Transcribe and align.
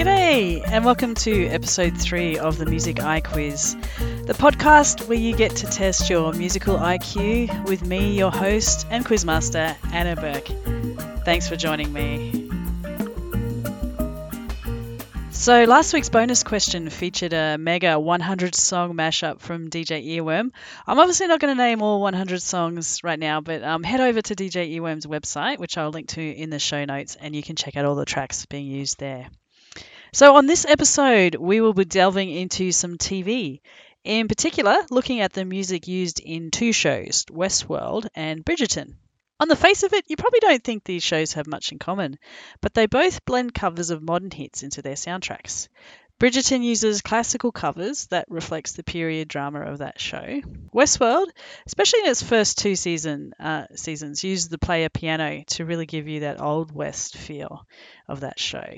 G'day, 0.00 0.66
and 0.66 0.82
welcome 0.86 1.14
to 1.16 1.46
episode 1.48 1.94
three 1.94 2.38
of 2.38 2.56
the 2.56 2.64
Music 2.64 3.02
I 3.02 3.20
Quiz, 3.20 3.76
the 4.24 4.32
podcast 4.32 5.06
where 5.08 5.18
you 5.18 5.36
get 5.36 5.54
to 5.56 5.66
test 5.66 6.08
your 6.08 6.32
musical 6.32 6.78
IQ 6.78 7.68
with 7.68 7.84
me, 7.84 8.16
your 8.16 8.30
host 8.30 8.86
and 8.88 9.04
quizmaster, 9.04 9.76
Anna 9.92 10.16
Burke. 10.16 10.46
Thanks 11.26 11.50
for 11.50 11.56
joining 11.56 11.92
me. 11.92 12.48
So, 15.32 15.64
last 15.64 15.92
week's 15.92 16.08
bonus 16.08 16.44
question 16.44 16.88
featured 16.88 17.34
a 17.34 17.58
mega 17.58 18.00
100 18.00 18.54
song 18.54 18.94
mashup 18.94 19.40
from 19.40 19.68
DJ 19.68 20.16
Earworm. 20.16 20.50
I'm 20.86 20.98
obviously 20.98 21.26
not 21.26 21.40
going 21.40 21.54
to 21.54 21.62
name 21.62 21.82
all 21.82 22.00
100 22.00 22.40
songs 22.40 23.00
right 23.04 23.18
now, 23.18 23.42
but 23.42 23.62
um, 23.62 23.82
head 23.82 24.00
over 24.00 24.22
to 24.22 24.34
DJ 24.34 24.74
Earworm's 24.76 25.04
website, 25.04 25.58
which 25.58 25.76
I'll 25.76 25.90
link 25.90 26.08
to 26.08 26.22
in 26.22 26.48
the 26.48 26.58
show 26.58 26.86
notes, 26.86 27.18
and 27.20 27.36
you 27.36 27.42
can 27.42 27.54
check 27.54 27.76
out 27.76 27.84
all 27.84 27.96
the 27.96 28.06
tracks 28.06 28.46
being 28.46 28.64
used 28.64 28.98
there. 28.98 29.28
So, 30.12 30.34
on 30.34 30.46
this 30.46 30.66
episode, 30.66 31.36
we 31.36 31.60
will 31.60 31.72
be 31.72 31.84
delving 31.84 32.30
into 32.30 32.72
some 32.72 32.98
TV. 32.98 33.60
In 34.02 34.26
particular, 34.26 34.76
looking 34.90 35.20
at 35.20 35.32
the 35.32 35.44
music 35.44 35.86
used 35.86 36.18
in 36.18 36.50
two 36.50 36.72
shows, 36.72 37.26
Westworld 37.26 38.08
and 38.16 38.44
Bridgerton. 38.44 38.96
On 39.38 39.46
the 39.46 39.54
face 39.54 39.84
of 39.84 39.92
it, 39.92 40.04
you 40.08 40.16
probably 40.16 40.40
don't 40.40 40.64
think 40.64 40.82
these 40.82 41.04
shows 41.04 41.34
have 41.34 41.46
much 41.46 41.70
in 41.70 41.78
common, 41.78 42.18
but 42.60 42.74
they 42.74 42.86
both 42.86 43.24
blend 43.24 43.54
covers 43.54 43.90
of 43.90 44.02
modern 44.02 44.32
hits 44.32 44.64
into 44.64 44.82
their 44.82 44.96
soundtracks. 44.96 45.68
Bridgerton 46.18 46.64
uses 46.64 47.02
classical 47.02 47.52
covers 47.52 48.08
that 48.08 48.26
reflects 48.28 48.72
the 48.72 48.82
period 48.82 49.28
drama 49.28 49.60
of 49.60 49.78
that 49.78 50.00
show. 50.00 50.42
Westworld, 50.74 51.28
especially 51.66 52.00
in 52.00 52.10
its 52.10 52.22
first 52.22 52.58
two 52.58 52.74
season 52.74 53.32
uh, 53.38 53.66
seasons, 53.76 54.24
used 54.24 54.50
the 54.50 54.58
player 54.58 54.88
piano 54.88 55.44
to 55.50 55.64
really 55.64 55.86
give 55.86 56.08
you 56.08 56.20
that 56.20 56.40
old 56.40 56.72
west 56.72 57.16
feel 57.16 57.64
of 58.08 58.20
that 58.20 58.40
show. 58.40 58.74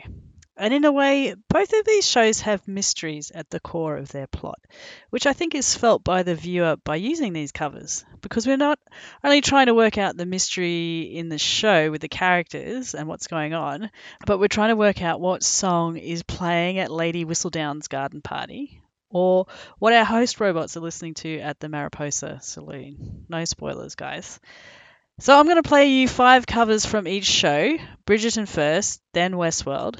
And 0.55 0.74
in 0.74 0.84
a 0.84 0.92
way, 0.92 1.34
both 1.48 1.73
of 1.73 1.87
these 1.87 2.06
shows 2.06 2.42
have 2.42 2.69
mysteries 2.69 3.33
at 3.34 3.48
the 3.48 3.58
core 3.58 3.97
of 3.97 4.12
their 4.12 4.27
plot, 4.27 4.61
which 5.09 5.27
I 5.27 5.33
think 5.33 5.55
is 5.55 5.75
felt 5.75 6.05
by 6.05 6.22
the 6.22 6.34
viewer 6.34 6.77
by 6.77 6.97
using 6.97 7.33
these 7.33 7.53
covers, 7.53 8.05
because 8.20 8.47
we're 8.47 8.59
not 8.59 8.78
only 9.25 9.41
trying 9.41 9.67
to 9.67 9.75
work 9.75 9.97
out 9.97 10.17
the 10.17 10.27
mystery 10.27 11.00
in 11.03 11.31
the 11.31 11.39
show 11.39 11.91
with 11.91 12.03
the 12.03 12.09
characters 12.09 12.94
and 12.94 13.09
what's 13.09 13.28
going 13.28 13.55
on, 13.55 13.91
but 14.27 14.39
we're 14.39 14.48
trying 14.48 14.69
to 14.69 14.77
work 14.77 15.03
out 15.03 15.20
what 15.20 15.42
song 15.42 15.97
is 15.97 16.22
playing 16.22 16.78
at 16.78 16.92
Lady 16.92 17.25
Whistledown's 17.25 17.89
garden 17.89 18.20
party, 18.20 18.83
or 19.09 19.47
what 19.78 19.94
our 19.94 20.05
host 20.05 20.39
robots 20.39 20.77
are 20.77 20.81
listening 20.81 21.14
to 21.14 21.39
at 21.41 21.61
the 21.61 21.70
Mariposa 21.70 22.41
Saloon. 22.42 23.25
No 23.28 23.47
spoilers, 23.47 23.94
guys. 23.94 24.39
So 25.19 25.39
I'm 25.39 25.47
going 25.47 25.62
to 25.62 25.69
play 25.69 25.87
you 25.87 26.09
five 26.09 26.47
covers 26.47 26.84
from 26.84 27.06
each 27.06 27.27
show 27.27 27.77
Bridgerton 28.06 28.48
first, 28.48 29.00
then 29.12 29.33
Westworld. 29.33 29.98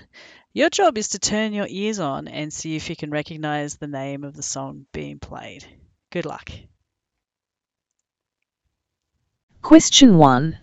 Your 0.55 0.69
job 0.69 0.99
is 0.99 1.09
to 1.11 1.19
turn 1.19 1.55
your 1.55 1.67
ears 1.67 1.99
on 1.99 2.29
and 2.29 2.53
see 2.53 2.77
if 2.77 2.91
you 2.91 2.97
can 2.97 3.11
recognize 3.11 3.77
the 3.77 3.87
name 3.87 4.23
of 4.23 4.35
the 4.35 4.43
song 4.43 4.85
being 4.93 5.19
played. 5.19 5.65
Good 6.11 6.27
luck. 6.27 6.51
Question 9.63 10.19
1. 10.19 10.59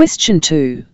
Question 0.00 0.40
2. 0.40 0.86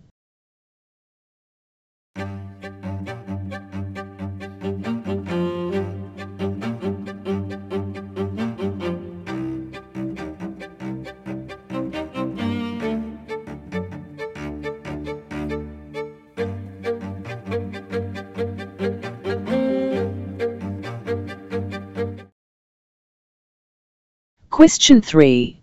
Question 24.49 25.01
3. 25.01 25.56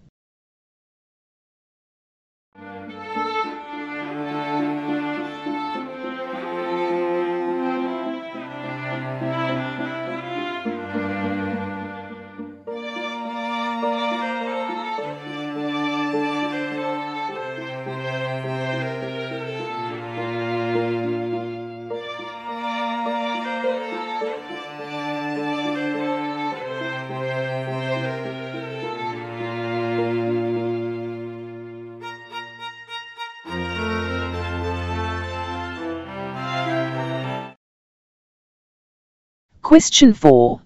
Question 39.65 40.13
4. 40.13 40.61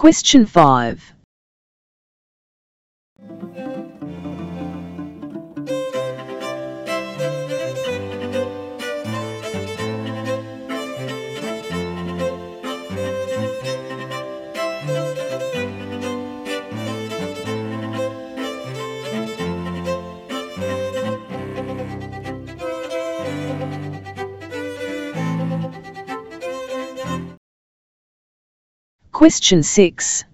Question 0.00 0.46
5. 0.46 1.12
Question 29.20 29.62
6. 29.62 30.24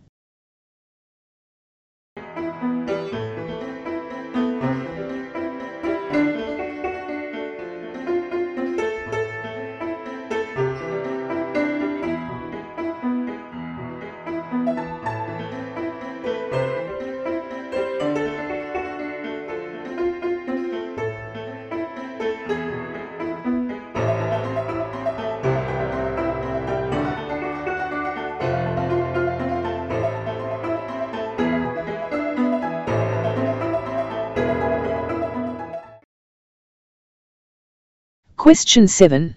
Question 38.46 38.86
7. 38.86 39.34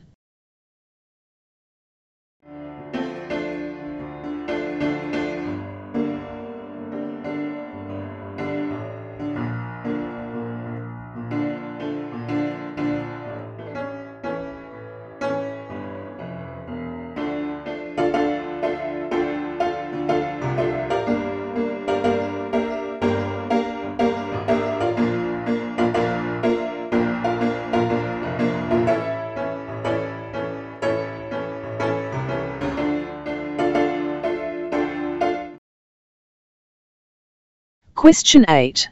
Question 38.10 38.44
8. 38.50 38.90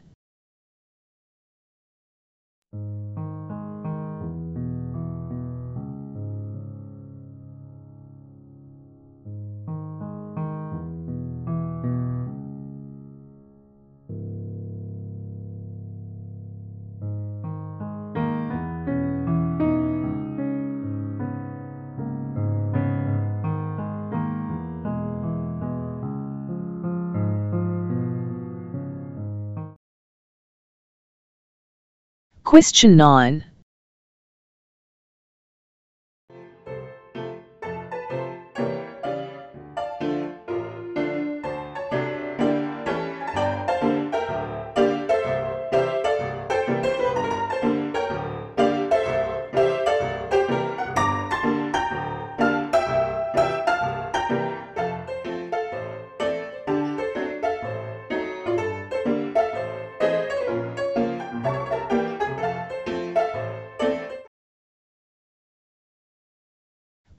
Question 32.47 32.95
9. 32.95 33.43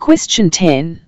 Question 0.08 0.48
10. 0.48 1.02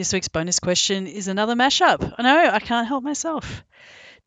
This 0.00 0.14
week's 0.14 0.28
bonus 0.28 0.60
question 0.60 1.06
is 1.06 1.28
another 1.28 1.54
mashup. 1.54 2.14
I 2.16 2.22
know, 2.22 2.50
I 2.50 2.58
can't 2.60 2.88
help 2.88 3.04
myself. 3.04 3.62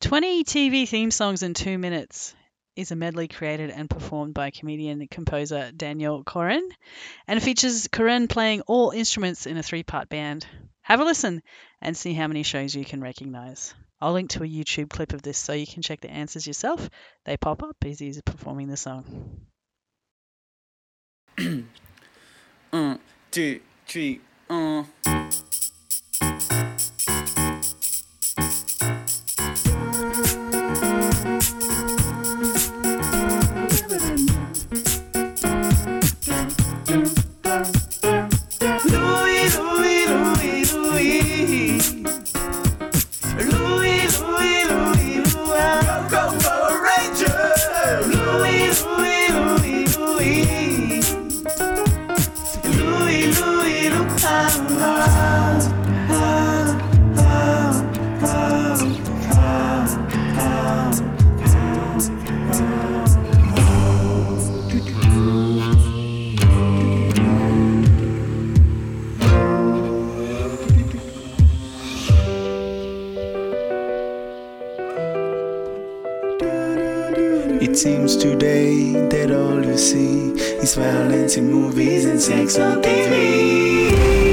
20 0.01 0.43
TV 0.43 0.87
theme 0.87 1.09
songs 1.09 1.41
in 1.41 1.55
two 1.55 1.79
minutes 1.79 2.35
is 2.75 2.91
a 2.91 2.95
medley 2.95 3.27
created 3.27 3.71
and 3.71 3.89
performed 3.89 4.35
by 4.35 4.51
comedian 4.51 5.01
and 5.01 5.09
composer 5.09 5.71
Daniel 5.75 6.23
Koren 6.23 6.69
and 7.27 7.41
features 7.41 7.87
Koren 7.91 8.27
playing 8.27 8.61
all 8.67 8.91
instruments 8.91 9.47
in 9.47 9.57
a 9.57 9.63
three 9.63 9.81
part 9.81 10.09
band. 10.09 10.45
Have 10.83 10.99
a 10.99 11.05
listen 11.05 11.41
and 11.81 11.97
see 11.97 12.13
how 12.13 12.27
many 12.27 12.43
shows 12.43 12.75
you 12.75 12.85
can 12.85 13.01
recognize. 13.01 13.73
I'll 13.99 14.13
link 14.13 14.29
to 14.29 14.43
a 14.43 14.47
YouTube 14.47 14.91
clip 14.91 15.11
of 15.11 15.23
this 15.23 15.39
so 15.39 15.53
you 15.53 15.65
can 15.65 15.81
check 15.81 16.01
the 16.01 16.11
answers 16.11 16.45
yourself. 16.45 16.87
They 17.25 17.35
pop 17.35 17.63
up 17.63 17.77
as 17.83 17.97
he's 17.97 18.21
performing 18.21 18.67
the 18.67 18.77
song. 18.77 19.47
Un, 21.39 21.65
uh, 22.71 22.97
two, 23.31 23.59
three, 23.87 24.21
un. 24.51 24.85
Louis, 53.89 54.61
Louis. 54.69 55.32
See 79.93 80.31
is 80.63 80.73
violence 80.73 81.37
in 81.37 81.51
movies 81.51 82.05
and 82.05 82.19
sex 82.19 82.57
on 82.57 82.81
TV. 82.81 84.32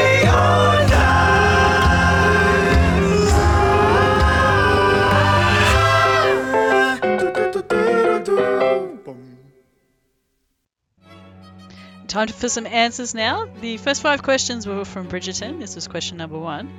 time 12.11 12.27
for 12.27 12.49
some 12.49 12.67
answers 12.67 13.15
now. 13.15 13.47
The 13.61 13.77
first 13.77 14.01
five 14.01 14.21
questions 14.21 14.67
were 14.67 14.83
from 14.83 15.07
Bridgerton. 15.07 15.61
This 15.61 15.75
was 15.75 15.87
question 15.87 16.17
number 16.17 16.37
one. 16.37 16.69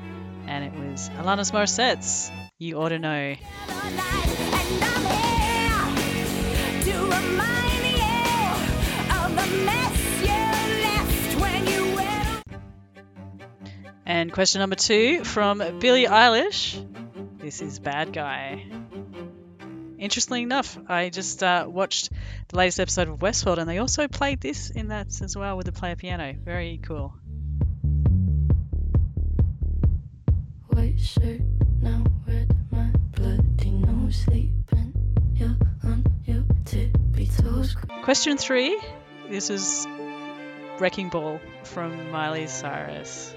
And 0.47 0.63
it 0.63 0.75
was 0.75 1.09
Alanis 1.11 1.53
Morissette's 1.53 2.31
You 2.59 2.77
Ought 2.77 2.91
to 2.91 2.99
Know. 2.99 3.35
And 14.05 14.31
question 14.31 14.59
number 14.61 14.77
two 14.77 15.25
from 15.25 15.59
Billie 15.79 16.05
Eilish. 16.05 16.77
This 17.39 17.63
is 17.63 17.79
Bad 17.79 18.13
Guy. 18.13 18.67
Interestingly 20.03 20.43
enough, 20.43 20.77
I 20.89 21.11
just 21.11 21.45
uh, 21.45 21.65
watched 21.69 22.11
the 22.49 22.57
latest 22.57 22.81
episode 22.81 23.07
of 23.07 23.21
Westworld 23.21 23.59
and 23.59 23.71
they 23.71 23.79
also 23.79 24.09
played 24.09 24.41
this 24.41 24.69
in 24.69 24.89
that 24.89 25.23
as 25.23 25.37
well 25.37 25.57
with 25.57 25.67
the 25.67 25.71
player 25.71 25.95
piano. 25.95 26.35
Very 26.45 26.81
cool. 26.83 27.15
White 30.67 30.99
shirt, 30.99 31.43
now 31.81 32.03
red, 32.27 32.51
my 32.73 32.91
bloody 33.13 34.11
sleeping. 34.11 34.93
You're 35.35 35.57
on 35.85 36.05
your 36.25 36.43
tippy 36.65 37.29
toes. 37.29 37.77
Question 38.03 38.39
three. 38.39 38.77
This 39.31 39.51
is 39.51 39.87
Wrecking 40.81 41.11
Ball 41.11 41.41
from 41.63 42.11
Miley 42.11 42.49
Cyrus. 42.49 43.37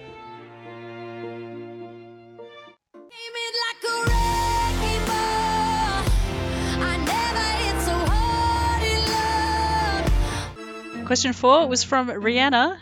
Question 11.06 11.34
four 11.34 11.68
was 11.68 11.84
from 11.84 12.10
Rihanna. 12.10 12.78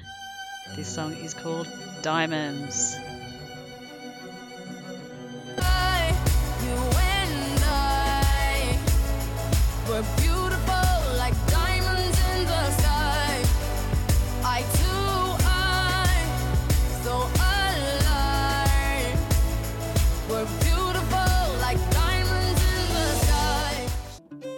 This 0.78 0.88
song 0.88 1.14
is 1.18 1.34
called 1.34 1.68
Diamonds. 2.02 2.96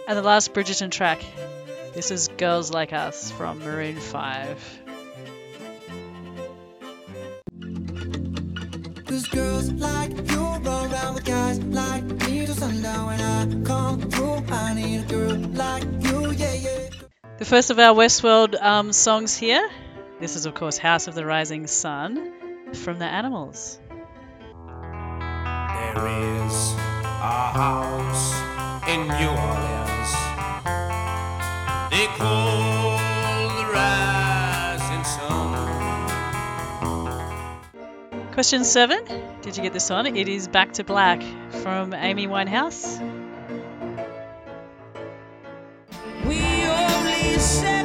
And 0.08 0.16
the 0.16 0.22
last 0.22 0.54
Bridgerton 0.54 0.92
track. 0.92 1.20
This 1.96 2.10
is 2.10 2.28
Girls 2.36 2.70
Like 2.70 2.92
Us 2.92 3.30
from 3.30 3.60
Maroon 3.60 3.98
5. 3.98 4.80
Cause 9.06 9.26
girls 9.28 9.72
like 9.72 10.10
you 10.10 10.40
run 10.40 10.92
around 10.92 11.14
with 11.14 11.24
guys 11.24 11.58
like 11.58 12.04
me 12.04 12.44
till 12.44 12.54
sundown 12.54 13.06
when 13.06 13.18
I 13.18 13.46
come 13.64 14.02
through. 14.10 14.44
I 14.54 14.74
need 14.74 14.98
a 14.98 15.02
girl 15.04 15.36
like 15.36 15.84
you, 16.02 16.32
yeah, 16.32 16.52
yeah. 16.52 16.90
The 17.38 17.46
first 17.46 17.70
of 17.70 17.78
our 17.78 17.94
Westworld 17.94 18.62
um, 18.62 18.92
songs 18.92 19.34
here. 19.34 19.66
This 20.20 20.36
is, 20.36 20.44
of 20.44 20.52
course, 20.52 20.76
House 20.76 21.08
of 21.08 21.14
the 21.14 21.24
Rising 21.24 21.66
Sun 21.66 22.74
from 22.74 22.98
the 22.98 23.06
Animals. 23.06 23.80
There 24.68 26.08
is 26.44 26.72
a 26.74 27.52
house 27.56 28.34
in 28.86 29.08
New 29.08 29.30
Orleans. 29.30 29.85
They 31.96 32.08
call 32.08 32.98
the 33.56 33.64
rising 33.72 35.02
sun. 35.02 35.54
Question 38.34 38.64
seven. 38.64 39.02
Did 39.40 39.56
you 39.56 39.62
get 39.62 39.72
this 39.72 39.88
one? 39.88 40.06
It 40.14 40.28
is 40.28 40.46
Back 40.46 40.74
to 40.74 40.84
Black 40.84 41.22
from 41.62 41.94
Amy 41.94 42.26
Winehouse. 42.26 43.00
We 46.26 46.66
only 46.66 47.38
said 47.38 47.75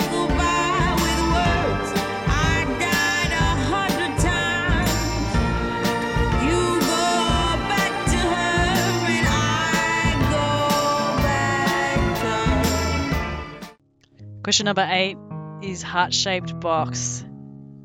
Question 14.51 14.65
number 14.65 14.85
eight 14.91 15.15
is 15.61 15.81
Heart 15.81 16.13
Shaped 16.13 16.59
Box 16.59 17.23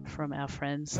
from 0.08 0.32
our 0.32 0.48
friends. 0.48 0.98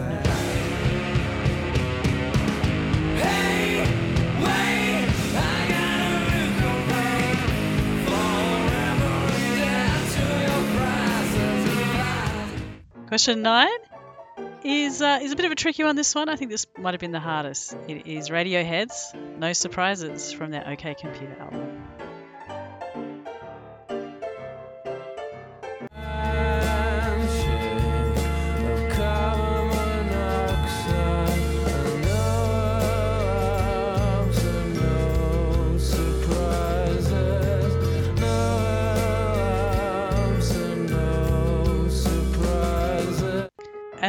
Question 13.08 13.42
nine 13.42 13.68
is 14.62 15.02
uh, 15.02 15.18
is 15.20 15.32
a 15.32 15.35
bit 15.35 15.46
of 15.46 15.50
a 15.50 15.56
tricky 15.56 15.82
one. 15.82 15.96
This 15.96 16.14
one, 16.14 16.28
I 16.28 16.37
think 16.37 16.52
this 16.52 16.68
might 16.78 16.94
have 16.94 17.00
been 17.00 17.11
the 17.11 17.18
hardest. 17.18 17.76
It 17.88 18.06
is 18.06 18.30
Radiohead's 18.30 19.12
"No 19.37 19.52
Surprises" 19.52 20.32
from 20.32 20.52
their 20.52 20.64
OK 20.68 20.94
Computer 20.94 21.37
album. 21.40 21.75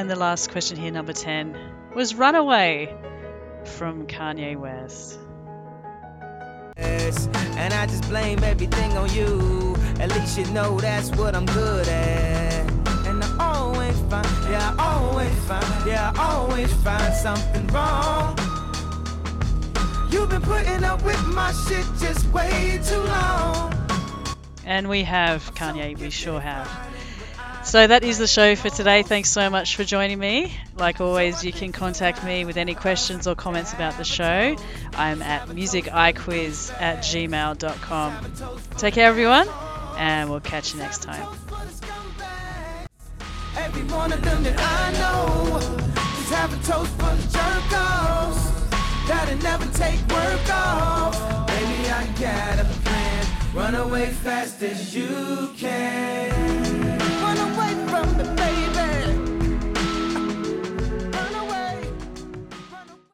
And 0.08 0.16
the 0.16 0.22
last 0.22 0.52
question 0.52 0.78
here, 0.78 0.90
number 0.90 1.12
ten, 1.12 1.54
was 1.94 2.16
"Runaway" 2.16 2.96
from 3.66 4.08
Kanye 4.08 4.56
West. 4.56 5.20
And 6.78 7.74
I 7.74 7.86
just 7.88 8.08
blame 8.08 8.42
everything 8.42 8.94
on 8.94 9.14
you. 9.14 9.76
At 10.00 10.16
least 10.16 10.38
you 10.38 10.46
know 10.54 10.80
that's 10.80 11.12
what 11.18 11.36
I'm 11.36 11.46
good 11.48 11.90
at. 11.90 12.72
And 13.06 13.22
I 13.22 13.36
always 13.38 14.00
find, 14.10 14.26
yeah, 14.50 14.74
I 14.80 14.94
always 14.94 15.36
find, 15.40 15.86
yeah, 15.86 16.14
I 16.16 16.36
always 16.36 16.74
find 16.76 17.14
something 17.14 17.68
wrong. 17.68 18.38
You've 20.10 20.30
been 20.30 20.42
putting 20.42 20.86
up 20.86 21.04
with 21.04 21.22
my 21.36 21.52
shit 21.68 21.86
just 22.00 22.26
way 22.32 22.80
too 22.82 22.96
long. 22.96 23.74
And 24.64 24.88
we 24.88 25.04
have 25.04 25.54
Kanye, 25.54 26.00
we 26.00 26.10
sure 26.12 26.40
have. 26.40 26.87
So 27.68 27.86
that 27.86 28.06
is 28.06 28.18
the 28.18 28.28
show 28.28 28.56
for 28.56 28.70
today. 28.70 29.04
Thanks 29.04 29.30
so 29.30 29.50
much 29.50 29.76
for 29.76 29.84
joining 29.84 30.18
me. 30.18 30.58
Like 30.78 31.02
always, 31.02 31.44
you 31.44 31.52
can 31.52 31.74
contact 31.74 32.24
me 32.24 32.46
with 32.46 32.56
any 32.56 32.74
questions 32.74 33.28
or 33.28 33.36
comments 33.36 33.74
about 33.74 33.98
the 33.98 34.06
show. 34.06 34.56
I'm 34.94 35.22
at 35.22 35.50
musiciquiz 35.50 36.72
at 36.82 37.00
gmail.com. 37.00 38.34
Take 38.78 38.94
care, 38.94 39.10
everyone, 39.10 39.50
and 39.98 40.30
we'll 40.30 40.40
catch 40.40 40.74
you 40.74 40.80
next 40.80 41.04
time. 41.04 41.28
Run 53.54 53.76
away 53.76 54.06
fast 54.12 54.64
as 54.64 54.96
you 54.96 55.52
can. 55.58 56.67
Me, 58.18 58.24
baby. 58.36 58.57